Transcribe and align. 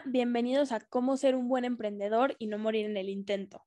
Bienvenidos 0.00 0.72
a 0.72 0.80
Cómo 0.80 1.18
ser 1.18 1.34
un 1.34 1.48
buen 1.48 1.66
emprendedor 1.66 2.34
y 2.38 2.46
no 2.46 2.56
morir 2.56 2.86
en 2.86 2.96
el 2.96 3.10
intento. 3.10 3.66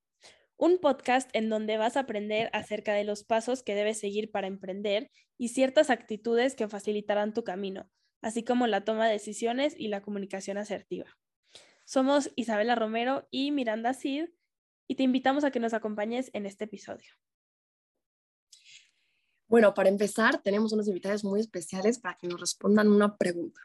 Un 0.57 0.79
podcast 0.79 1.29
en 1.33 1.49
donde 1.49 1.77
vas 1.77 1.97
a 1.97 2.01
aprender 2.01 2.49
acerca 2.51 2.93
de 2.93 3.03
los 3.03 3.23
pasos 3.23 3.61
que 3.61 3.75
debes 3.75 3.99
seguir 3.99 4.31
para 4.31 4.47
emprender 4.47 5.11
y 5.37 5.49
ciertas 5.49 5.91
actitudes 5.91 6.55
que 6.55 6.67
facilitarán 6.67 7.33
tu 7.33 7.43
camino, 7.43 7.91
así 8.21 8.43
como 8.43 8.65
la 8.65 8.83
toma 8.83 9.05
de 9.05 9.13
decisiones 9.13 9.75
y 9.77 9.87
la 9.89 10.01
comunicación 10.01 10.57
asertiva. 10.57 11.05
Somos 11.83 12.31
Isabela 12.35 12.73
Romero 12.73 13.27
y 13.29 13.51
Miranda 13.51 13.93
Cid 13.93 14.29
y 14.87 14.95
te 14.95 15.03
invitamos 15.03 15.43
a 15.43 15.51
que 15.51 15.59
nos 15.59 15.73
acompañes 15.73 16.31
en 16.33 16.47
este 16.47 16.63
episodio. 16.63 17.11
Bueno, 19.47 19.75
para 19.75 19.89
empezar, 19.89 20.41
tenemos 20.41 20.73
unos 20.73 20.87
invitados 20.87 21.23
muy 21.23 21.39
especiales 21.39 21.99
para 21.99 22.17
que 22.17 22.27
nos 22.27 22.39
respondan 22.39 22.87
una 22.87 23.15
pregunta. 23.15 23.61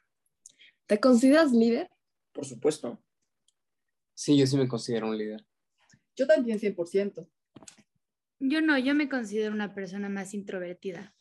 ¿Te 0.86 1.00
consideras 1.00 1.52
líder? 1.52 1.88
Por 2.33 2.45
supuesto. 2.45 3.02
Sí, 4.15 4.37
yo 4.37 4.47
sí 4.47 4.57
me 4.57 4.69
considero 4.69 5.09
un 5.09 5.16
líder. 5.16 5.47
Yo 6.16 6.27
también 6.27 6.59
100%. 6.59 7.29
Yo 8.41 8.61
no, 8.61 8.79
yo 8.79 8.95
me 8.95 9.09
considero 9.09 9.53
una 9.53 9.75
persona 9.75 10.09
más 10.09 10.34
introvertida. 10.34 11.15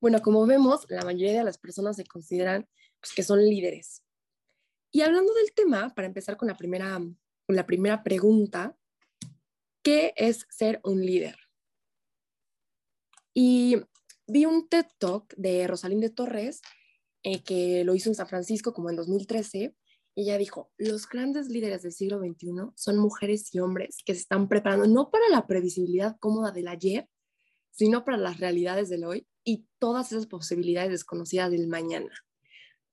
Bueno, 0.00 0.20
como 0.20 0.46
vemos, 0.46 0.86
la 0.88 1.02
mayoría 1.02 1.38
de 1.38 1.44
las 1.44 1.58
personas 1.58 1.96
se 1.96 2.04
consideran 2.04 2.68
pues, 3.00 3.12
que 3.14 3.22
son 3.22 3.40
líderes. 3.44 4.04
Y 4.90 5.02
hablando 5.02 5.32
del 5.34 5.52
tema, 5.52 5.94
para 5.94 6.06
empezar 6.06 6.36
con 6.36 6.48
la 6.48 6.56
primera, 6.56 7.00
la 7.48 7.66
primera 7.66 8.02
pregunta, 8.02 8.78
¿qué 9.82 10.14
es 10.16 10.46
ser 10.50 10.80
un 10.84 11.04
líder? 11.04 11.36
Y 13.34 13.76
vi 14.26 14.46
un 14.46 14.68
TED 14.68 14.86
Talk 14.98 15.34
de 15.36 15.66
Rosalinde 15.66 16.10
Torres, 16.10 16.60
eh, 17.22 17.42
que 17.42 17.84
lo 17.84 17.94
hizo 17.94 18.08
en 18.08 18.14
San 18.14 18.28
Francisco 18.28 18.72
como 18.72 18.90
en 18.90 18.96
2013. 18.96 19.74
Y 20.14 20.22
ella 20.22 20.38
dijo, 20.38 20.72
los 20.76 21.08
grandes 21.08 21.48
líderes 21.48 21.82
del 21.82 21.92
siglo 21.92 22.18
XXI 22.18 22.72
son 22.74 22.98
mujeres 22.98 23.54
y 23.54 23.60
hombres 23.60 23.98
que 24.04 24.14
se 24.14 24.20
están 24.20 24.48
preparando 24.48 24.86
no 24.86 25.10
para 25.10 25.28
la 25.28 25.46
previsibilidad 25.46 26.16
cómoda 26.18 26.50
del 26.50 26.68
ayer, 26.68 27.08
sino 27.70 28.04
para 28.04 28.16
las 28.16 28.40
realidades 28.40 28.88
del 28.88 29.04
hoy 29.04 29.26
y 29.44 29.66
todas 29.78 30.10
esas 30.10 30.26
posibilidades 30.26 30.90
desconocidas 30.90 31.50
del 31.50 31.68
mañana. 31.68 32.10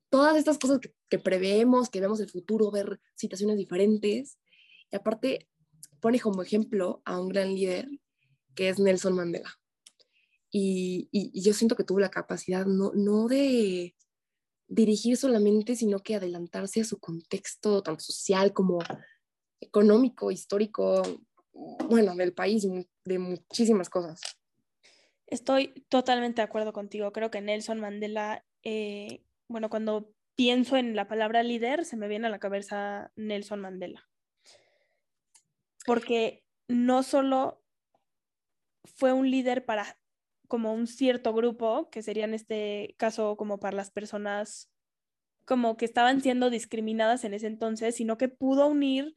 Todas 0.08 0.36
estas 0.36 0.58
cosas 0.58 0.78
que, 0.78 0.94
que 1.10 1.18
preveemos, 1.18 1.90
que 1.90 2.00
vemos 2.00 2.20
el 2.20 2.30
futuro, 2.30 2.70
ver 2.70 3.00
situaciones 3.16 3.56
diferentes. 3.56 4.38
Y 4.92 4.96
aparte, 4.96 5.48
pone 6.00 6.20
como 6.20 6.42
ejemplo 6.42 7.02
a 7.04 7.18
un 7.18 7.28
gran 7.28 7.52
líder 7.52 7.88
que 8.54 8.68
es 8.68 8.78
Nelson 8.78 9.16
Mandela. 9.16 9.50
Y, 10.52 11.10
yo 11.34 11.52
siento 11.52 11.74
que 11.74 11.82
tuvo 11.82 11.98
la 11.98 12.10
capacidad 12.10 12.64
no, 12.64 12.92
no 12.94 13.26
de 13.26 13.95
dirigir 14.68 15.16
solamente, 15.16 15.76
sino 15.76 16.00
que 16.00 16.16
adelantarse 16.16 16.80
a 16.80 16.84
su 16.84 16.98
contexto 16.98 17.82
tanto 17.82 18.02
social 18.02 18.52
como 18.52 18.78
económico, 19.60 20.30
histórico, 20.30 21.02
bueno, 21.52 22.14
del 22.14 22.32
país, 22.32 22.66
de 23.04 23.18
muchísimas 23.18 23.88
cosas. 23.88 24.20
Estoy 25.26 25.68
totalmente 25.88 26.40
de 26.40 26.44
acuerdo 26.44 26.72
contigo. 26.72 27.12
Creo 27.12 27.30
que 27.30 27.40
Nelson 27.40 27.80
Mandela, 27.80 28.44
eh, 28.62 29.24
bueno, 29.48 29.68
cuando 29.70 30.12
pienso 30.36 30.76
en 30.76 30.94
la 30.94 31.08
palabra 31.08 31.42
líder, 31.42 31.84
se 31.84 31.96
me 31.96 32.08
viene 32.08 32.28
a 32.28 32.30
la 32.30 32.38
cabeza 32.38 33.10
Nelson 33.16 33.60
Mandela. 33.60 34.08
Porque 35.84 36.44
no 36.68 37.02
solo 37.02 37.62
fue 38.84 39.12
un 39.12 39.30
líder 39.30 39.64
para 39.64 39.98
como 40.46 40.72
un 40.72 40.86
cierto 40.86 41.32
grupo, 41.32 41.88
que 41.90 42.02
sería 42.02 42.24
en 42.24 42.34
este 42.34 42.94
caso 42.98 43.36
como 43.36 43.58
para 43.58 43.76
las 43.76 43.90
personas 43.90 44.70
como 45.44 45.76
que 45.76 45.84
estaban 45.84 46.20
siendo 46.20 46.50
discriminadas 46.50 47.24
en 47.24 47.34
ese 47.34 47.46
entonces, 47.46 47.94
sino 47.94 48.18
que 48.18 48.28
pudo 48.28 48.66
unir 48.66 49.14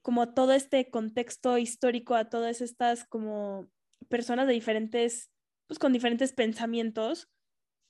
como 0.00 0.32
todo 0.32 0.52
este 0.52 0.88
contexto 0.88 1.58
histórico 1.58 2.14
a 2.14 2.30
todas 2.30 2.60
estas 2.60 3.04
como 3.04 3.66
personas 4.08 4.46
de 4.46 4.52
diferentes, 4.52 5.32
pues 5.66 5.80
con 5.80 5.92
diferentes 5.92 6.32
pensamientos. 6.32 7.28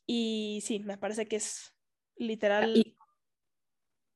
Y 0.06 0.62
sí, 0.64 0.78
me 0.78 0.96
parece 0.96 1.26
que 1.26 1.36
es 1.36 1.74
literal. 2.16 2.96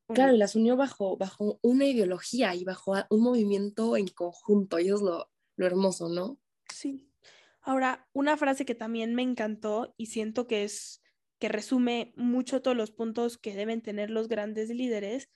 claro, 0.06 0.32
las 0.32 0.56
unió 0.56 0.76
bajo, 0.76 1.18
bajo 1.18 1.58
una 1.62 1.84
ideología 1.84 2.54
y 2.54 2.64
bajo 2.64 2.94
un 3.10 3.20
movimiento 3.20 3.98
en 3.98 4.08
conjunto, 4.08 4.78
y 4.78 4.88
es 4.88 5.02
lo, 5.02 5.30
lo 5.56 5.66
hermoso, 5.66 6.08
¿no? 6.08 6.38
Sí. 6.72 7.09
Ahora, 7.62 8.08
una 8.12 8.36
frase 8.36 8.64
que 8.64 8.74
también 8.74 9.14
me 9.14 9.22
encantó 9.22 9.94
y 9.96 10.06
siento 10.06 10.46
que 10.46 10.64
es 10.64 11.02
que 11.38 11.48
resume 11.48 12.12
mucho 12.16 12.60
todos 12.62 12.76
los 12.76 12.90
puntos 12.90 13.38
que 13.38 13.54
deben 13.54 13.82
tener 13.82 14.10
los 14.10 14.28
grandes 14.28 14.68
líderes, 14.68 15.30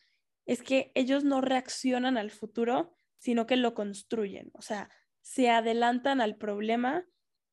es 0.46 0.62
que 0.62 0.92
ellos 0.94 1.24
no 1.24 1.40
reaccionan 1.40 2.18
al 2.18 2.30
futuro, 2.30 2.94
sino 3.18 3.46
que 3.46 3.56
lo 3.56 3.74
construyen. 3.74 4.50
O 4.52 4.60
sea, 4.60 4.90
se 5.22 5.48
adelantan 5.48 6.20
al 6.20 6.36
problema 6.36 7.06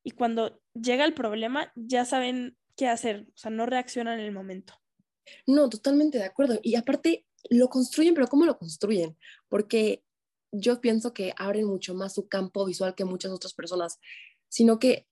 y 0.04 0.10
cuando 0.10 0.60
llega 0.74 1.04
el 1.04 1.14
problema 1.14 1.72
ya 1.74 2.04
saben 2.04 2.58
qué 2.76 2.88
hacer. 2.88 3.26
O 3.28 3.38
sea, 3.38 3.50
no 3.50 3.64
reaccionan 3.64 4.20
en 4.20 4.26
el 4.26 4.32
momento. 4.32 4.74
No, 5.46 5.68
totalmente 5.68 6.18
de 6.18 6.24
acuerdo. 6.24 6.58
Y 6.62 6.74
aparte, 6.74 7.26
lo 7.48 7.68
construyen, 7.68 8.14
pero 8.14 8.26
¿cómo 8.26 8.44
lo 8.44 8.58
construyen? 8.58 9.16
Porque 9.48 10.04
yo 10.52 10.80
pienso 10.80 11.14
que 11.14 11.32
abren 11.36 11.66
mucho 11.66 11.94
más 11.94 12.14
su 12.14 12.28
campo 12.28 12.66
visual 12.66 12.94
que 12.94 13.06
muchas 13.06 13.32
otras 13.32 13.54
personas 13.54 13.98
sino 14.52 14.78
que 14.78 15.08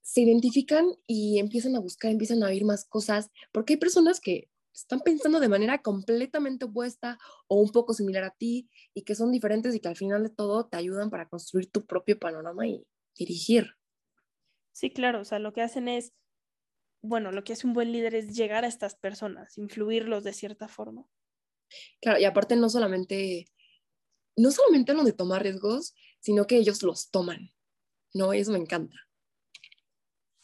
se 0.00 0.20
identifican 0.20 0.86
y 1.08 1.40
empiezan 1.40 1.74
a 1.74 1.80
buscar, 1.80 2.12
empiezan 2.12 2.44
a 2.44 2.46
oír 2.46 2.64
más 2.64 2.84
cosas, 2.84 3.30
porque 3.50 3.72
hay 3.72 3.78
personas 3.78 4.20
que 4.20 4.48
están 4.72 5.00
pensando 5.00 5.40
de 5.40 5.48
manera 5.48 5.82
completamente 5.82 6.66
opuesta 6.66 7.18
o 7.48 7.60
un 7.60 7.72
poco 7.72 7.94
similar 7.94 8.22
a 8.22 8.30
ti 8.30 8.70
y 8.94 9.02
que 9.02 9.16
son 9.16 9.32
diferentes 9.32 9.74
y 9.74 9.80
que 9.80 9.88
al 9.88 9.96
final 9.96 10.22
de 10.22 10.30
todo 10.30 10.68
te 10.68 10.76
ayudan 10.76 11.10
para 11.10 11.28
construir 11.28 11.68
tu 11.68 11.84
propio 11.84 12.16
panorama 12.16 12.68
y 12.68 12.86
dirigir. 13.16 13.72
Sí, 14.70 14.92
claro, 14.92 15.22
o 15.22 15.24
sea, 15.24 15.40
lo 15.40 15.52
que 15.52 15.62
hacen 15.62 15.88
es, 15.88 16.12
bueno, 17.02 17.32
lo 17.32 17.42
que 17.42 17.54
hace 17.54 17.66
un 17.66 17.72
buen 17.72 17.90
líder 17.90 18.14
es 18.14 18.36
llegar 18.36 18.64
a 18.64 18.68
estas 18.68 18.94
personas, 18.94 19.58
influirlos 19.58 20.22
de 20.22 20.32
cierta 20.32 20.68
forma. 20.68 21.08
Claro, 22.00 22.20
y 22.20 22.24
aparte 22.24 22.54
no 22.54 22.68
solamente, 22.68 23.46
no 24.36 24.52
solamente 24.52 24.94
lo 24.94 25.02
de 25.02 25.12
tomar 25.12 25.42
riesgos, 25.42 25.96
sino 26.20 26.46
que 26.46 26.58
ellos 26.58 26.84
los 26.84 27.10
toman. 27.10 27.55
No, 28.16 28.32
eso 28.32 28.52
me 28.52 28.58
encanta. 28.58 28.96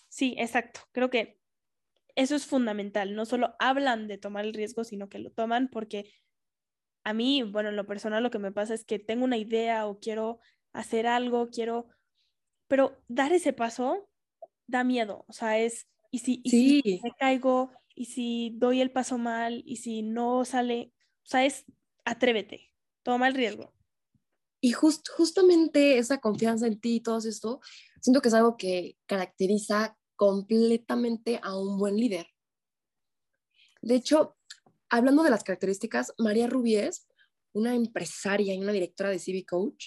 Sí, 0.09 0.34
exacto. 0.38 0.81
Creo 0.93 1.09
que 1.09 1.41
eso 2.15 2.34
es 2.37 2.47
fundamental. 2.47 3.15
No 3.15 3.25
solo 3.25 3.55
hablan 3.59 4.09
de 4.09 4.19
tomar 4.19 4.44
el 4.44 4.53
riesgo, 4.53 4.84
sino 4.84 5.09
que 5.09 5.19
lo 5.19 5.31
toman 5.31 5.69
porque 5.69 6.12
a 7.05 7.15
mí, 7.15 7.43
bueno, 7.43 7.71
en 7.71 7.77
lo 7.77 7.87
personal 7.87 8.22
lo 8.22 8.31
que 8.31 8.38
me 8.38 8.53
pasa 8.53 8.75
es 8.75 8.84
que 8.84 8.99
tengo 8.99 9.25
una 9.25 9.38
idea 9.38 9.87
o 9.87 9.99
quiero 9.99 10.38
hacer 10.72 11.06
algo, 11.06 11.49
quiero, 11.49 11.88
pero 12.69 13.03
dar 13.09 13.32
ese 13.32 13.55
paso 13.55 14.11
da 14.66 14.84
miedo. 14.84 15.25
O 15.28 15.32
sea, 15.32 15.59
es, 15.59 15.88
y 16.11 16.19
si, 16.19 16.43
y 16.44 16.50
si 16.50 17.00
me 17.03 17.12
caigo, 17.19 17.72
y 17.94 18.05
si 18.06 18.53
doy 18.56 18.82
el 18.82 18.93
paso 18.93 19.16
mal, 19.16 19.62
y 19.65 19.77
si 19.77 20.03
no 20.03 20.44
sale, 20.44 20.93
o 21.25 21.27
sea, 21.27 21.47
es 21.47 21.65
atrévete, 22.05 22.75
toma 23.03 23.28
el 23.28 23.34
riesgo. 23.34 23.72
Y 24.65 24.71
justamente 24.71 25.99
esa 25.99 26.19
confianza 26.19 26.69
en 26.69 26.78
ti 26.78 26.97
y 26.97 27.00
todo 27.00 27.19
esto, 27.19 27.61
siento 28.00 28.23
que 28.23 28.28
es 28.28 28.34
algo 28.34 28.56
que 28.56 28.97
caracteriza 29.06 29.99
completamente 30.15 31.41
a 31.43 31.59
un 31.59 31.78
buen 31.78 31.97
líder. 31.97 32.28
De 33.81 33.97
hecho, 33.97 34.37
hablando 34.89 35.25
de 35.25 35.31
las 35.31 35.43
características, 35.43 36.14
María 36.17 36.47
Rubies, 36.47 37.09
una 37.53 37.75
empresaria 37.75 38.55
y 38.55 38.61
una 38.61 38.70
directora 38.70 39.11
de 39.11 39.19
CV 39.19 39.44
Coach, 39.44 39.87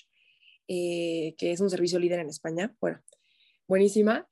eh, 0.67 1.35
que 1.37 1.53
es 1.53 1.61
un 1.61 1.69
servicio 1.69 1.97
líder 1.97 2.19
en 2.19 2.27
España, 2.27 2.75
bueno, 2.81 3.01
buenísima, 3.69 4.27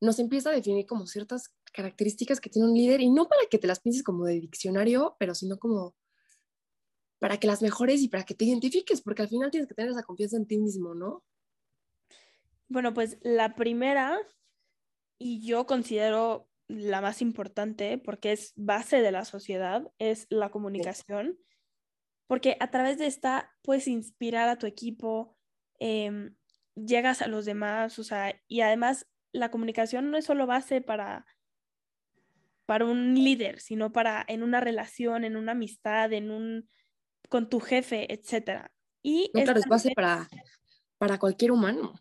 nos 0.00 0.18
empieza 0.18 0.50
a 0.50 0.54
definir 0.54 0.84
como 0.84 1.06
ciertas 1.06 1.54
características 1.72 2.40
que 2.40 2.50
tiene 2.50 2.66
un 2.66 2.74
líder 2.74 3.00
y 3.02 3.08
no 3.08 3.28
para 3.28 3.42
que 3.48 3.58
te 3.58 3.68
las 3.68 3.78
pienses 3.78 4.02
como 4.02 4.24
de 4.24 4.40
diccionario, 4.40 5.14
pero 5.20 5.32
sino 5.36 5.60
como 5.60 5.94
para 7.18 7.38
que 7.38 7.46
las 7.46 7.62
mejores 7.62 8.02
y 8.02 8.08
para 8.08 8.24
que 8.24 8.34
te 8.34 8.44
identifiques, 8.44 9.00
porque 9.00 9.22
al 9.22 9.28
final 9.28 9.50
tienes 9.50 9.68
que 9.68 9.74
tener 9.74 9.90
esa 9.90 10.02
confianza 10.02 10.36
en 10.36 10.46
ti 10.46 10.58
mismo, 10.58 10.94
¿no? 10.94 11.24
Bueno, 12.68 12.92
pues 12.92 13.18
la 13.22 13.54
primera, 13.54 14.18
y 15.18 15.46
yo 15.46 15.66
considero 15.66 16.48
la 16.68 17.00
más 17.00 17.22
importante, 17.22 17.98
porque 17.98 18.32
es 18.32 18.52
base 18.56 19.00
de 19.00 19.12
la 19.12 19.24
sociedad, 19.24 19.90
es 19.98 20.26
la 20.30 20.50
comunicación, 20.50 21.38
porque 22.26 22.56
a 22.60 22.70
través 22.70 22.98
de 22.98 23.06
esta 23.06 23.52
puedes 23.62 23.86
inspirar 23.86 24.48
a 24.48 24.58
tu 24.58 24.66
equipo, 24.66 25.36
em, 25.78 26.34
llegas 26.74 27.22
a 27.22 27.28
los 27.28 27.44
demás, 27.44 27.98
o 27.98 28.04
sea, 28.04 28.34
y 28.48 28.60
además 28.62 29.06
la 29.32 29.50
comunicación 29.50 30.10
no 30.10 30.16
es 30.16 30.24
solo 30.24 30.46
base 30.46 30.80
para 30.80 31.24
para 32.66 32.84
un 32.84 33.14
líder, 33.14 33.60
sino 33.60 33.92
para 33.92 34.24
en 34.26 34.42
una 34.42 34.60
relación, 34.60 35.24
en 35.24 35.36
una 35.36 35.52
amistad, 35.52 36.12
en 36.12 36.30
un 36.30 36.68
con 37.28 37.48
tu 37.48 37.60
jefe, 37.60 38.12
etcétera. 38.12 38.72
Y 39.02 39.30
no, 39.34 39.42
claro, 39.42 39.60
es 39.60 39.66
base 39.66 39.92
para, 39.94 40.28
para 40.98 41.18
cualquier 41.18 41.52
humano. 41.52 41.94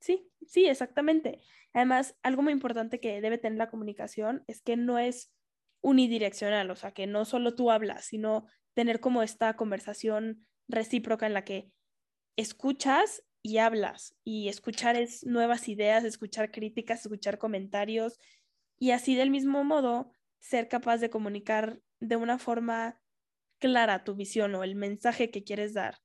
Sí, 0.00 0.28
sí, 0.46 0.66
exactamente. 0.66 1.40
Además, 1.72 2.16
algo 2.22 2.42
muy 2.42 2.52
importante 2.52 3.00
que 3.00 3.20
debe 3.20 3.38
tener 3.38 3.58
la 3.58 3.70
comunicación 3.70 4.44
es 4.46 4.60
que 4.60 4.76
no 4.76 4.98
es 4.98 5.32
unidireccional, 5.80 6.70
o 6.70 6.76
sea, 6.76 6.92
que 6.92 7.06
no 7.06 7.24
solo 7.24 7.54
tú 7.54 7.70
hablas, 7.70 8.04
sino 8.06 8.46
tener 8.74 9.00
como 9.00 9.22
esta 9.22 9.56
conversación 9.56 10.46
recíproca 10.68 11.26
en 11.26 11.34
la 11.34 11.44
que 11.44 11.72
escuchas 12.36 13.24
y 13.42 13.58
hablas, 13.58 14.14
y 14.24 14.48
escuchar 14.48 14.96
es 14.96 15.24
nuevas 15.26 15.68
ideas, 15.68 16.04
escuchar 16.04 16.52
críticas, 16.52 17.00
escuchar 17.00 17.38
comentarios, 17.38 18.18
y 18.78 18.92
así 18.92 19.16
del 19.16 19.30
mismo 19.30 19.64
modo 19.64 20.12
ser 20.40 20.68
capaz 20.68 20.98
de 20.98 21.10
comunicar 21.10 21.80
de 22.00 22.16
una 22.16 22.38
forma 22.38 23.01
clara 23.62 24.02
tu 24.02 24.16
visión 24.16 24.56
o 24.56 24.64
el 24.64 24.74
mensaje 24.74 25.30
que 25.30 25.44
quieres 25.44 25.72
dar. 25.72 26.02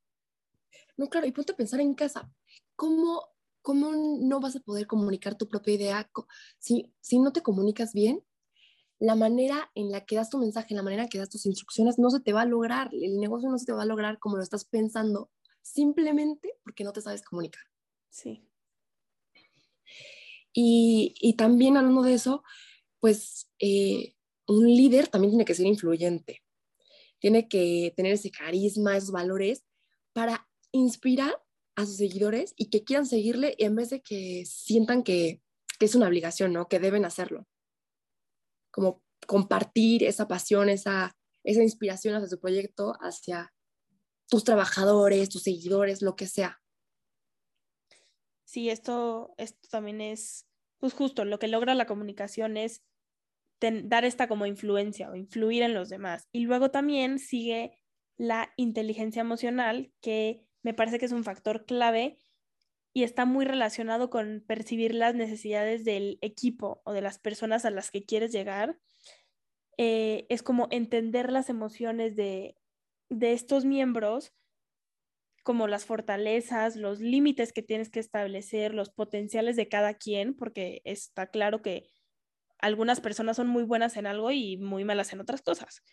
No, 0.96 1.10
claro, 1.10 1.26
y 1.26 1.32
ponte 1.32 1.54
a 1.54 1.56
pensar 1.56 1.82
en 1.82 1.96
casa, 1.96 2.32
¿cómo, 2.76 3.24
cómo 3.64 3.92
no 4.22 4.40
vas 4.40 4.56
a 4.56 4.60
poder 4.60 4.86
comunicar 4.86 5.36
tu 5.36 5.50
propia 5.50 5.74
idea 5.74 6.12
si, 6.60 6.94
si 7.02 7.18
no 7.18 7.34
te 7.34 7.42
comunicas 7.42 7.94
bien? 7.94 8.24
La 9.00 9.16
manera 9.16 9.72
en 9.74 9.92
la 9.92 10.06
que 10.06 10.18
das 10.18 10.30
tu 10.30 10.38
mensaje, 10.38 10.76
la 10.76 10.84
manera 10.84 11.02
en 11.02 11.06
la 11.08 11.10
que 11.10 11.18
das 11.18 11.30
tus 11.30 11.48
instrucciones, 11.48 11.98
no 11.98 12.12
se 12.12 12.20
te 12.20 12.32
va 12.32 12.42
a 12.42 12.46
lograr, 12.46 12.90
el 12.94 13.20
negocio 13.20 13.50
no 13.50 13.58
se 13.58 13.66
te 13.66 13.74
va 13.74 13.82
a 13.82 13.88
lograr 13.88 14.20
como 14.20 14.38
lo 14.38 14.44
estás 14.44 14.66
pensando, 14.66 15.32
simplemente 15.64 16.60
porque 16.64 16.84
no 16.84 16.94
te 16.94 17.02
sabes 17.02 17.24
comunicar. 17.24 17.64
Sí. 18.10 18.48
Y, 20.54 21.16
y 21.20 21.34
también 21.34 21.76
hablando 21.76 22.04
de 22.04 22.14
eso, 22.14 22.44
pues 23.00 23.50
eh, 23.60 24.16
un 24.48 24.68
líder 24.68 25.08
también 25.08 25.32
tiene 25.32 25.46
que 25.46 25.56
ser 25.56 25.66
influyente, 25.66 26.44
tiene 27.20 27.48
que 27.48 27.94
tener 27.96 28.14
ese 28.14 28.32
carisma, 28.32 28.98
esos 28.98 29.12
valores 29.12 29.64
para 30.14 30.48
inspirar 30.72 31.42
a 31.76 31.86
sus 31.86 31.98
seguidores 31.98 32.54
y 32.58 32.70
que 32.70 32.84
quieran 32.84 33.06
seguirle 33.06 33.56
en 33.60 33.76
vez 33.76 33.90
de 33.90 34.02
que 34.02 34.46
sientan 34.46 35.04
que, 35.04 35.42
es 35.80 35.94
una 35.94 36.08
obligación, 36.08 36.54
¿no? 36.54 36.68
Que 36.68 36.80
deben 36.80 37.06
hacerlo. 37.06 37.48
Como 38.72 39.04
compartir 39.28 40.04
esa 40.04 40.28
pasión, 40.28 40.70
esa, 40.70 41.16
esa 41.44 41.62
inspiración 41.62 42.16
hacia 42.16 42.30
su 42.30 42.40
proyecto, 42.40 42.94
hacia 43.00 43.54
tus 44.28 44.44
trabajadores, 44.44 45.30
tus 45.30 45.44
seguidores, 45.44 46.02
lo 46.02 46.16
que 46.16 46.26
sea. 46.26 46.60
Sí, 48.44 48.72
esto, 48.72 49.36
esto 49.38 49.68
también 49.70 50.02
es, 50.02 50.48
pues 50.80 50.94
justo, 50.94 51.26
lo 51.26 51.38
que 51.38 51.48
logra 51.48 51.76
la 51.76 51.86
comunicación 51.86 52.58
es 52.58 52.82
dar 53.60 54.06
esta 54.06 54.28
como 54.28 54.46
influencia 54.46 55.10
o 55.10 55.16
influir 55.16 55.64
en 55.64 55.74
los 55.74 55.90
demás. 55.90 56.28
Y 56.32 56.42
luego 56.42 56.72
también 56.72 57.20
sigue 57.20 57.72
la 58.18 58.52
inteligencia 58.58 59.22
emocional, 59.22 59.92
que 60.02 60.46
me 60.64 60.74
parece 60.74 61.00
que 61.00 61.06
es 61.06 61.12
un 61.12 61.24
factor 61.24 61.66
clave 61.66 62.18
y 62.94 63.04
está 63.04 63.26
muy 63.26 63.46
relacionado 63.46 64.10
con 64.10 64.44
percibir 64.48 64.94
las 64.96 65.14
necesidades 65.14 65.86
del 65.86 66.18
equipo 66.22 66.82
o 66.84 66.94
de 66.94 67.02
las 67.02 67.20
personas 67.20 67.64
a 67.66 67.70
las 67.72 67.92
que 67.92 68.06
quieres 68.06 68.32
llegar. 68.32 68.80
Eh, 69.78 70.26
es 70.30 70.42
como 70.42 70.68
entender 70.72 71.32
las 71.32 71.50
emociones 71.50 72.16
de, 72.16 72.56
de 73.10 73.34
estos 73.34 73.66
miembros, 73.66 74.34
como 75.44 75.68
las 75.68 75.86
fortalezas, 75.86 76.76
los 76.76 77.00
límites 77.00 77.54
que 77.54 77.62
tienes 77.62 77.90
que 77.90 78.00
establecer, 78.00 78.74
los 78.74 78.90
potenciales 78.90 79.56
de 79.56 79.70
cada 79.70 79.94
quien, 79.94 80.36
porque 80.36 80.82
está 80.84 81.28
claro 81.28 81.62
que 81.62 81.88
algunas 82.60 83.02
personas 83.02 83.38
son 83.38 83.48
muy 83.48 83.64
buenas 83.64 83.98
en 83.98 84.08
algo 84.08 84.32
y 84.32 84.58
muy 84.58 84.84
malas 84.84 85.14
en 85.14 85.20
otras 85.20 85.42
cosas. 85.42 85.84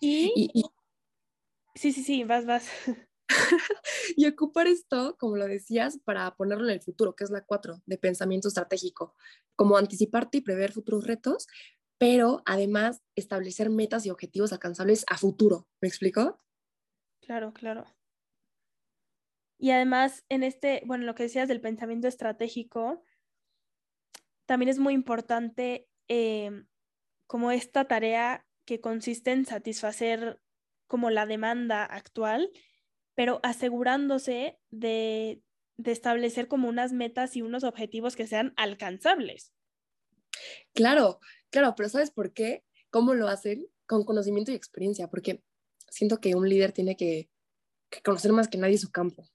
y, 0.00 0.64
Sí, 1.74 1.92
sí, 1.92 2.02
sí, 2.02 2.24
vas, 2.24 2.46
vas. 2.46 2.68
y 4.16 4.26
ocupar 4.26 4.66
esto, 4.66 5.16
como 5.18 5.36
lo 5.36 5.46
decías, 5.46 5.98
para 6.04 6.34
ponerlo 6.34 6.64
en 6.64 6.70
el 6.70 6.80
futuro, 6.80 7.14
que 7.14 7.24
es 7.24 7.30
la 7.30 7.44
cuatro, 7.44 7.82
de 7.86 7.98
pensamiento 7.98 8.48
estratégico, 8.48 9.14
como 9.56 9.76
anticiparte 9.76 10.38
y 10.38 10.40
prever 10.40 10.72
futuros 10.72 11.06
retos, 11.06 11.46
pero 11.98 12.42
además 12.46 13.02
establecer 13.14 13.70
metas 13.70 14.06
y 14.06 14.10
objetivos 14.10 14.52
alcanzables 14.52 15.04
a 15.08 15.18
futuro. 15.18 15.68
¿Me 15.80 15.88
explico? 15.88 16.40
Claro, 17.20 17.52
claro. 17.52 17.84
Y 19.58 19.70
además, 19.72 20.24
en 20.30 20.42
este, 20.42 20.82
bueno, 20.86 21.04
lo 21.04 21.14
que 21.14 21.24
decías 21.24 21.46
del 21.46 21.60
pensamiento 21.60 22.08
estratégico, 22.08 23.02
también 24.50 24.68
es 24.68 24.80
muy 24.80 24.94
importante 24.94 25.88
em, 26.08 26.66
como 27.28 27.52
esta 27.52 27.86
tarea 27.86 28.44
que 28.64 28.80
consiste 28.80 29.30
en 29.30 29.46
satisfacer 29.46 30.42
como 30.88 31.10
la 31.10 31.24
demanda 31.24 31.84
actual 31.84 32.50
pero 33.14 33.38
asegurándose 33.42 34.58
de, 34.70 35.42
establecer 35.84 36.48
como 36.48 36.68
unas 36.68 36.92
metas 36.92 37.36
y 37.36 37.42
unos 37.42 37.62
objetivos 37.62 38.16
que 38.16 38.26
sean 38.26 38.52
alcanzables. 38.56 39.52
Claro, 40.72 41.20
claro, 41.50 41.74
pero 41.76 41.88
¿sabes 41.88 42.10
por 42.10 42.32
qué? 42.32 42.64
¿Cómo 42.90 43.14
lo 43.14 43.28
hacen? 43.28 43.68
Con 43.86 44.04
conocimiento 44.04 44.50
y 44.50 44.56
experiencia, 44.56 45.06
porque 45.08 45.44
siento 45.90 46.18
que 46.18 46.34
un 46.34 46.48
líder 46.48 46.72
tiene 46.72 46.96
que, 46.96 47.30
conocer 48.02 48.32
más 48.32 48.48
que 48.48 48.58
nadie 48.58 48.78
su 48.78 48.90
campo. 48.90 49.28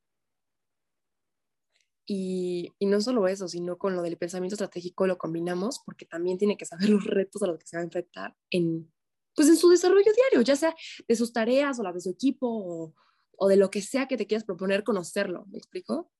Y, 2.08 2.74
y, 2.78 2.86
no 2.86 3.02
solo 3.02 3.28
eso, 3.28 3.48
sino 3.48 3.78
con 3.78 3.96
lo 3.96 4.04
del 4.04 4.18
pensamiento 4.18 4.54
estratégico 4.54 5.08
lo 5.08 5.18
combinamos 5.18 5.82
porque 5.84 6.06
también 6.06 6.38
tiene 6.38 6.56
que 6.56 6.66
saber 6.66 6.90
los 6.90 7.04
retos 7.06 7.42
a 7.42 7.48
los 7.48 7.58
que 7.58 7.66
se 7.66 7.78
va 7.78 7.82
a 7.82 7.86
enfrentar 7.86 8.36
en, 8.52 8.92
pues 9.36 9.50
en 9.50 9.58
su 9.58 9.70
desarrollo 9.70 10.12
diario, 10.16 10.42
ya 10.42 10.56
sea 10.56 10.76
de 11.08 11.16
sus 11.16 11.34
tareas 11.34 11.80
o 11.80 11.84
la 11.84 11.92
de 11.92 12.02
su 12.02 12.10
equipo 12.10 12.48
o, 12.48 12.94
o 13.38 13.48
de 13.48 13.58
lo 13.58 13.70
que 13.70 13.82
sea 13.82 14.08
que 14.08 14.18
te 14.18 14.28
quieras 14.28 14.46
proponer, 14.46 14.84
conocerlo. 14.84 15.46
¿Me 15.48 15.58
explico? 15.58 16.12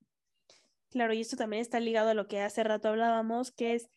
Claro, 0.90 1.14
y 1.14 1.22
esto 1.22 1.36
también 1.36 1.62
está 1.62 1.80
ligado 1.80 2.10
a 2.10 2.14
lo 2.14 2.28
que 2.28 2.42
hace 2.42 2.64
rato 2.64 2.88
hablábamos, 2.88 3.52
que 3.52 3.76
es 3.76 3.90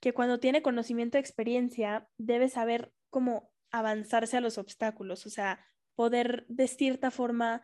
que 0.00 0.12
cuando 0.12 0.40
tiene 0.40 0.62
conocimiento, 0.62 1.18
experiencia, 1.18 2.08
debe 2.18 2.48
saber 2.48 2.92
cómo 3.10 3.52
avanzarse 3.70 4.36
a 4.36 4.40
los 4.40 4.58
obstáculos, 4.58 5.26
o 5.26 5.30
sea, 5.30 5.64
poder 5.94 6.44
de 6.48 6.68
cierta 6.68 7.10
forma 7.10 7.62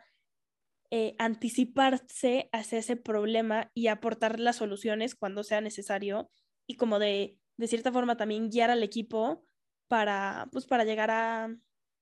eh, 0.91 1.15
anticiparse 1.19 2.49
hacia 2.53 2.79
ese 2.79 2.97
problema 2.97 3.71
y 3.75 3.89
aportar 3.89 4.41
las 4.41 4.57
soluciones 4.57 5.15
cuando 5.15 5.45
sea 5.45 5.61
necesario 5.61 6.31
y 6.67 6.77
como 6.77 6.99
de, 6.99 7.39
de 7.57 7.69
cierta 7.69 7.93
forma 7.93 8.17
también 8.17 8.51
guiar 8.51 8.71
al 8.71 8.83
equipo 8.83 9.45
para, 9.89 10.49
pues, 10.53 10.67
para 10.67 10.85
llegar 10.85 11.11
a, 11.11 11.45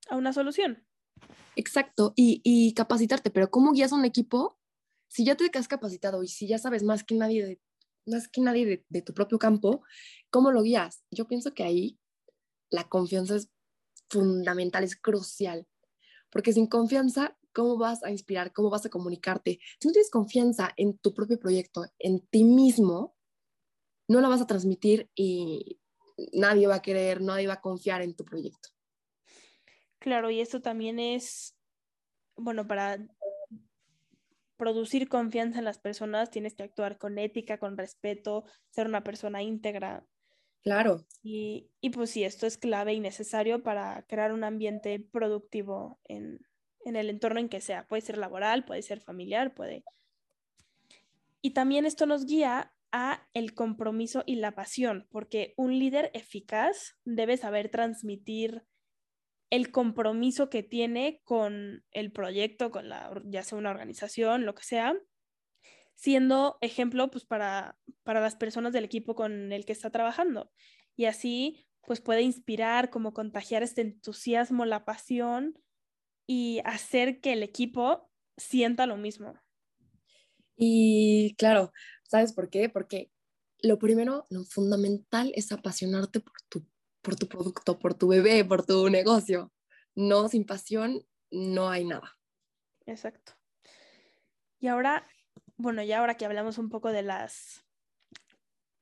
a 0.09 0.15
una 0.15 0.33
solución. 0.33 0.87
Exacto, 1.55 2.13
y, 2.15 2.73
capacitarte, 2.75 3.31
pero 3.31 3.49
¿cómo 3.49 3.71
guías 3.71 3.91
a 3.91 3.95
un 3.95 4.05
equipo 4.05 4.59
si 5.07 5.25
ya 5.25 5.35
te 5.35 5.49
has 5.57 5.67
capacitado 5.67 6.21
y 6.21 6.27
si 6.27 6.47
ya 6.47 6.59
sabes 6.59 6.83
más 6.83 7.03
que 7.03 7.15
nadie 7.15 7.45
de, 7.45 7.61
más 8.05 8.27
que 8.27 8.41
nadie 8.41 8.85
de, 8.87 9.01
tu 9.01 9.13
propio 9.13 9.39
campo, 9.39 9.81
¿cómo 10.29 10.51
lo 10.51 10.61
guías? 10.61 11.03
Yo 11.09 11.27
pienso 11.27 11.53
que 11.53 11.63
ahí 11.63 11.99
la 12.69 12.87
confianza 12.87 13.37
es 13.37 13.49
fundamental, 14.09 14.83
es 14.83 14.95
crucial, 14.95 15.67
porque 16.29 16.53
sin 16.53 16.67
confianza, 16.67 17.37
¿cómo 17.57 17.75
vas 17.75 18.03
a 18.03 18.11
inspirar? 18.11 18.53
¿Cómo 18.53 18.69
vas 18.69 18.85
a 18.85 18.89
comunicarte? 18.89 19.57
Si 19.79 19.87
no 19.87 19.91
tienes 19.91 20.11
confianza 20.11 20.71
en 20.77 20.99
tu 20.99 21.11
propio 21.15 21.39
proyecto, 21.39 21.87
en 21.97 22.19
ti 22.27 22.43
mismo, 22.43 23.15
no 24.07 24.21
la 24.21 24.27
vas 24.27 24.41
a 24.41 24.45
transmitir 24.45 25.09
y 25.15 25.79
nadie 26.33 26.67
va 26.67 26.75
a 26.75 26.81
querer, 26.83 27.19
nadie 27.19 27.47
va 27.47 27.53
a 27.53 27.61
confiar 27.61 28.03
en 28.03 28.15
tu 28.15 28.23
proyecto. 28.25 28.69
Claro, 29.97 30.29
y 30.29 30.39
esto 30.39 30.61
también 30.61 30.99
es, 30.99 31.57
bueno, 32.35 32.67
para 32.67 32.99
producir 34.55 35.09
confianza 35.09 35.57
en 35.57 35.65
las 35.65 35.79
personas 35.79 36.29
tienes 36.29 36.53
que 36.53 36.61
actuar 36.61 36.99
con 36.99 37.17
ética, 37.17 37.57
con 37.57 37.75
respeto, 37.75 38.45
ser 38.69 38.85
una 38.85 39.03
persona 39.03 39.41
íntegra. 39.41 40.05
Claro. 40.61 41.07
Y, 41.23 41.71
y 41.81 41.89
pues 41.89 42.11
sí, 42.11 42.23
esto 42.23 42.45
es 42.45 42.59
clave 42.59 42.93
y 42.93 42.99
necesario 42.99 43.63
para 43.63 44.05
crear 44.07 44.31
un 44.31 44.43
ambiente 44.43 44.99
productivo 44.99 45.99
en, 46.03 46.46
en 46.85 46.95
el 46.95 47.09
entorno 47.09 47.39
en 47.39 47.49
que 47.49 47.61
sea. 47.61 47.87
Puede 47.87 48.01
ser 48.01 48.17
laboral, 48.17 48.65
puede 48.65 48.81
ser 48.81 49.01
familiar, 49.01 49.53
puede... 49.53 49.83
Y 51.41 51.51
también 51.51 51.85
esto 51.85 52.05
nos 52.05 52.25
guía 52.25 52.73
a 52.91 53.27
el 53.33 53.53
compromiso 53.53 54.23
y 54.25 54.35
la 54.35 54.53
pasión, 54.55 55.07
porque 55.11 55.53
un 55.57 55.77
líder 55.77 56.09
eficaz 56.13 56.95
debe 57.05 57.37
saber 57.37 57.69
transmitir 57.69 58.63
el 59.49 59.71
compromiso 59.71 60.49
que 60.49 60.63
tiene 60.63 61.21
con 61.23 61.83
el 61.91 62.11
proyecto, 62.11 62.71
con 62.71 62.89
la, 62.89 63.21
ya 63.25 63.43
sea 63.43 63.57
una 63.57 63.71
organización, 63.71 64.45
lo 64.45 64.55
que 64.55 64.63
sea, 64.63 64.95
siendo 65.95 66.57
ejemplo 66.61 67.09
pues 67.09 67.25
para, 67.25 67.77
para 68.03 68.21
las 68.21 68.35
personas 68.35 68.73
del 68.73 68.85
equipo 68.85 69.15
con 69.15 69.51
el 69.51 69.65
que 69.65 69.73
está 69.73 69.89
trabajando. 69.89 70.51
Y 70.95 71.05
así 71.05 71.65
pues 71.85 72.01
puede 72.01 72.21
inspirar, 72.21 72.89
como 72.89 73.13
contagiar 73.13 73.63
este 73.63 73.81
entusiasmo, 73.81 74.65
la 74.65 74.83
pasión 74.83 75.57
y 76.27 76.61
hacer 76.65 77.19
que 77.19 77.33
el 77.33 77.41
equipo 77.41 78.11
sienta 78.37 78.85
lo 78.85 78.97
mismo. 78.97 79.33
Y 80.55 81.35
claro, 81.37 81.71
¿sabes 82.03 82.33
por 82.33 82.49
qué? 82.49 82.69
Porque 82.69 83.11
lo 83.63 83.79
primero, 83.79 84.25
lo 84.29 84.43
fundamental 84.43 85.31
es 85.35 85.51
apasionarte 85.51 86.19
por 86.19 86.33
tu 86.49 86.67
por 87.07 87.15
tu 87.15 87.29
producto, 87.29 87.79
por 87.79 87.93
tu 87.93 88.09
bebé, 88.09 88.43
por 88.43 88.65
tu 88.65 88.89
negocio. 88.89 89.53
No, 89.95 90.27
sin 90.27 90.45
pasión 90.45 91.05
no 91.31 91.69
hay 91.69 91.85
nada. 91.85 92.17
Exacto. 92.85 93.31
Y 94.59 94.67
ahora, 94.67 95.07
bueno, 95.55 95.81
ya 95.83 95.99
ahora 95.99 96.15
que 96.15 96.25
hablamos 96.25 96.57
un 96.57 96.67
poco 96.67 96.91
de 96.91 97.03
las 97.03 97.65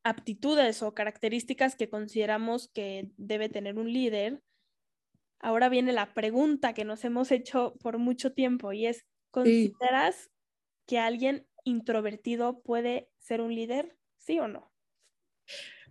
aptitudes 0.04 0.82
o 0.82 0.96
características 0.96 1.76
que 1.76 1.88
consideramos 1.88 2.68
que 2.70 3.12
debe 3.18 3.48
tener 3.48 3.78
un 3.78 3.94
líder, 3.94 4.42
ahora 5.46 5.70
viene 5.70 5.94
la 5.94 6.16
pregunta 6.16 6.74
que 6.74 6.86
nos 6.86 7.06
hemos 7.06 7.32
hecho 7.32 7.76
por 7.80 8.00
mucho 8.00 8.34
tiempo 8.34 8.74
y 8.74 8.88
es, 8.88 9.06
¿consideras 9.30 10.32
que 10.88 10.98
alguien 10.98 11.48
introvertido 11.64 12.64
puede 12.64 13.12
ser 13.20 13.42
un 13.42 13.54
líder? 13.54 13.96
¿Sí 14.18 14.40
o 14.40 14.48
no? 14.48 14.74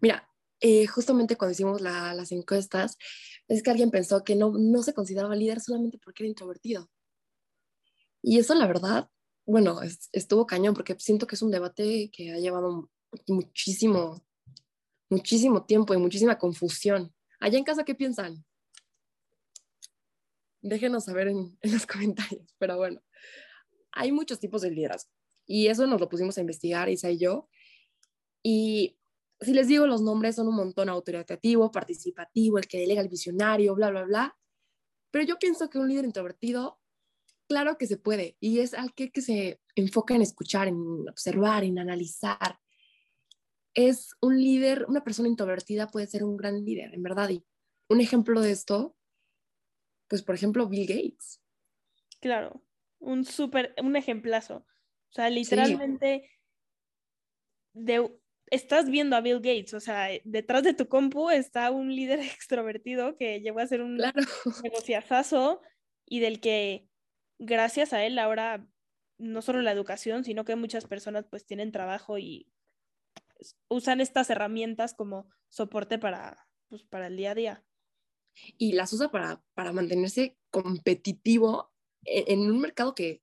Mira, 0.01 0.29
eh, 0.59 0.89
justamente 0.89 1.37
cuando 1.37 1.53
hicimos 1.53 1.81
las 1.81 2.33
encuestas, 2.33 2.99
es 3.47 3.63
que 3.63 3.71
alguien 3.71 3.93
pensó 3.93 4.25
que 4.25 4.35
no, 4.35 4.51
no 4.59 4.83
se 4.83 4.93
consideraba 4.93 5.37
líder 5.37 5.61
solamente 5.61 5.99
porque 5.99 6.25
era 6.25 6.31
introvertido. 6.31 6.91
Y 8.23 8.41
eso, 8.41 8.57
la 8.57 8.67
verdad, 8.67 9.09
bueno, 9.47 9.79
estuvo 10.11 10.49
cañón 10.49 10.75
porque 10.75 10.97
siento 10.99 11.29
que 11.29 11.37
es 11.37 11.43
un 11.43 11.53
debate 11.53 12.11
que 12.13 12.33
ha 12.33 12.39
llevado 12.39 12.91
muchísimo, 13.29 14.21
muchísimo 15.09 15.65
tiempo 15.65 15.95
y 15.95 15.99
muchísima 15.99 16.39
confusión. 16.39 17.15
Allá 17.39 17.57
en 17.57 17.65
casa, 17.65 17.85
¿qué 17.85 17.95
piensan? 17.95 18.45
Déjenos 20.65 21.05
saber 21.05 21.29
en, 21.29 21.59
los 21.63 21.87
comentarios, 21.87 22.55
pero 22.59 22.79
bueno, 22.79 23.03
hay 23.93 24.13
muchos 24.13 24.41
tipos 24.41 24.63
de 24.63 24.71
liderazgo 24.71 25.13
y 25.47 25.67
eso 25.67 25.87
nos 25.87 26.01
lo 26.01 26.09
pusimos 26.09 26.39
a 26.39 26.41
investigar, 26.41 26.89
Isa 26.89 27.11
y 27.11 27.19
yo. 27.19 27.51
Y 28.43 28.99
si 29.41 29.53
les 29.53 29.69
digo 29.69 29.87
los 29.87 30.01
nombres, 30.01 30.37
son 30.37 30.49
un 30.49 30.57
montón 30.57 30.89
autoritativo, 30.89 31.71
participativo, 31.71 32.57
el 32.57 32.67
que 32.67 32.81
delega 32.81 33.03
el 33.03 33.11
visionario, 33.11 33.75
bla, 33.75 33.91
bla, 33.91 34.05
bla. 34.05 34.39
Pero 35.11 35.27
yo 35.27 35.39
pienso 35.39 35.69
que 35.69 35.79
un 35.79 35.87
líder 35.87 36.07
introvertido, 36.07 36.81
claro 37.47 37.77
que 37.77 37.87
se 37.87 37.99
puede, 37.99 38.39
y 38.41 38.61
es 38.61 38.73
al 38.73 38.95
que, 38.95 39.13
que 39.13 39.21
se 39.21 39.61
enfoca 39.75 40.15
en 40.15 40.23
escuchar, 40.23 40.67
en 40.67 41.07
observar, 41.11 41.63
en 41.63 41.79
analizar. 41.79 42.59
Es 43.75 44.15
un 44.23 44.41
líder, 44.41 44.87
una 44.89 45.05
persona 45.05 45.29
introvertida 45.29 45.89
puede 45.89 46.07
ser 46.07 46.25
un 46.25 46.39
gran 46.39 46.65
líder, 46.65 46.95
en 46.95 47.03
verdad. 47.03 47.29
Y 47.29 47.45
un 47.91 48.01
ejemplo 48.01 48.41
de 48.41 48.51
esto, 48.51 48.97
pues 50.15 50.23
por 50.23 50.37
ejemplo, 50.37 50.69
Bill 50.69 50.87
Gates. 50.87 51.43
Claro, 52.21 52.63
un 53.01 53.25
súper, 53.25 53.75
un 53.83 53.97
ejemplazo. 53.97 54.59
O 54.59 55.13
sea, 55.13 55.29
literalmente 55.29 56.31
de 57.73 58.17
estás 58.47 58.89
viendo 58.89 59.17
a 59.17 59.21
Bill 59.21 59.41
Gates, 59.41 59.75
o 59.75 59.81
sea, 59.81 60.11
detrás 60.23 60.63
de 60.63 60.73
tu 60.73 60.87
compu 60.87 61.31
está 61.31 61.73
un 61.73 61.93
líder 61.93 62.21
extrovertido 62.39 63.17
que 63.17 63.41
llegó 63.41 63.59
a 63.59 63.67
ser 63.67 63.83
un 63.83 63.97
claro. 63.97 64.23
negociazazo 64.63 65.63
y 66.07 66.21
del 66.21 66.39
que 66.39 66.87
gracias 67.41 67.93
a 67.93 68.05
él 68.05 68.17
ahora 68.21 68.69
no 69.19 69.43
solo 69.43 69.63
la 69.63 69.73
educación, 69.73 70.23
sino 70.23 70.45
que 70.45 70.55
muchas 70.55 70.87
personas 70.87 71.27
pues 71.29 71.45
tienen 71.45 71.73
trabajo 71.73 72.19
y 72.19 72.47
usan 73.67 74.01
estas 74.01 74.31
herramientas 74.31 74.95
como 74.95 75.29
soporte 75.49 75.99
para, 75.99 76.47
pues, 76.69 76.85
para 76.85 77.09
el 77.09 77.17
día 77.17 77.33
a 77.33 77.35
día. 77.35 77.65
Y 78.59 78.73
las 78.73 78.93
usa 78.93 79.11
para, 79.11 79.43
para 79.55 79.73
mantenerse 79.73 80.37
competitivo 80.51 81.73
en, 82.05 82.41
en 82.41 82.51
un 82.51 82.61
mercado 82.61 82.95
que 82.95 83.21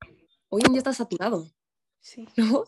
hoy 0.50 0.62
en 0.66 0.74
día 0.74 0.80
está 0.80 0.94
saturado. 0.94 1.52
Sí. 2.00 2.28
¿no? 2.36 2.66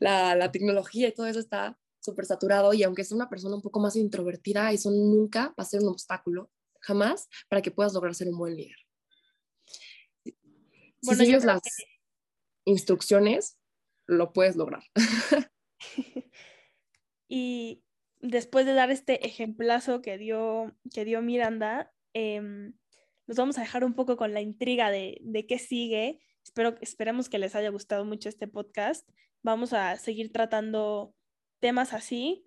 La, 0.00 0.34
la, 0.34 0.50
tecnología 0.50 1.08
y 1.08 1.14
todo 1.14 1.26
eso 1.26 1.38
está 1.38 1.78
súper 2.00 2.26
saturado 2.26 2.72
y 2.72 2.82
aunque 2.82 3.04
sea 3.04 3.16
una 3.16 3.28
persona 3.28 3.56
un 3.56 3.62
poco 3.62 3.80
más 3.80 3.96
introvertida, 3.96 4.72
eso 4.72 4.90
nunca 4.90 5.48
va 5.48 5.62
a 5.62 5.64
ser 5.64 5.82
un 5.82 5.88
obstáculo, 5.88 6.50
jamás, 6.80 7.28
para 7.48 7.62
que 7.62 7.70
puedas 7.70 7.94
lograr 7.94 8.14
ser 8.14 8.28
un 8.28 8.38
buen 8.38 8.56
líder. 8.56 8.76
Si 11.02 11.14
sigues 11.14 11.44
las 11.44 11.62
instrucciones, 12.64 13.58
lo 14.06 14.32
puedes 14.32 14.56
lograr. 14.56 14.82
y 17.28 17.82
después 18.20 18.66
de 18.66 18.74
dar 18.74 18.90
este 18.90 19.26
ejemplazo 19.26 20.02
que 20.02 20.18
dio, 20.18 20.76
que 20.92 21.04
dio 21.04 21.22
Miranda, 21.22 21.92
eh, 22.14 22.40
nos 23.26 23.36
vamos 23.36 23.58
a 23.58 23.62
dejar 23.62 23.84
un 23.84 23.94
poco 23.94 24.16
con 24.16 24.32
la 24.32 24.40
intriga 24.40 24.90
de, 24.90 25.18
de 25.22 25.46
qué 25.46 25.58
sigue 25.58 26.20
Espero, 26.46 26.76
esperemos 26.80 27.28
que 27.28 27.40
les 27.40 27.56
haya 27.56 27.70
gustado 27.70 28.04
mucho 28.04 28.28
este 28.28 28.46
podcast. 28.46 29.06
Vamos 29.42 29.72
a 29.72 29.96
seguir 29.96 30.32
tratando 30.32 31.12
temas 31.58 31.92
así 31.92 32.44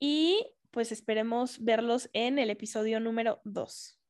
y 0.00 0.54
pues 0.70 0.90
esperemos 0.90 1.62
verlos 1.62 2.08
en 2.14 2.38
el 2.38 2.48
episodio 2.48 2.98
número 2.98 3.42
2. 3.44 4.00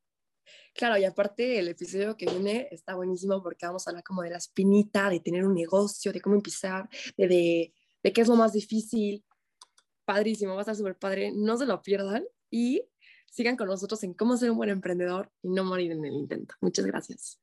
Claro, 0.75 0.97
y 0.97 1.05
aparte 1.05 1.59
el 1.59 1.67
episodio 1.67 2.17
que 2.17 2.27
viene 2.27 2.69
está 2.71 2.95
buenísimo 2.95 3.43
porque 3.43 3.67
vamos 3.67 3.85
a 3.87 3.91
hablar 3.91 4.05
como 4.05 4.23
de 4.23 4.31
la 4.31 4.39
espinita, 4.39 5.11
de 5.11 5.19
tener 5.19 5.45
un 5.45 5.55
negocio, 5.55 6.13
de 6.13 6.21
cómo 6.21 6.37
empezar, 6.37 6.89
de, 7.17 7.27
de, 7.27 7.75
de 8.05 8.13
qué 8.13 8.21
es 8.21 8.29
lo 8.29 8.37
más 8.37 8.53
difícil. 8.53 9.25
Padrísimo, 10.07 10.53
va 10.53 10.61
a 10.61 10.63
estar 10.63 10.77
súper 10.77 10.97
padre, 10.97 11.33
no 11.35 11.59
se 11.59 11.67
lo 11.67 11.83
pierdan 11.83 12.25
y 12.51 12.83
sigan 13.31 13.57
con 13.57 13.69
nosotros 13.69 14.03
en 14.05 14.15
cómo 14.15 14.37
ser 14.39 14.51
un 14.51 14.57
buen 14.57 14.71
emprendedor 14.71 15.31
y 15.43 15.51
no 15.51 15.65
morir 15.65 15.93
en 15.93 16.05
el 16.05 16.15
intento. 16.15 16.55
Muchas 16.63 16.87
gracias. 16.87 17.39